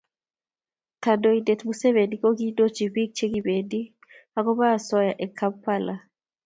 [1.03, 3.81] Kondoitet museveni ko kiindochi pik che kipendi
[4.37, 5.95] ako ba osoya en kampla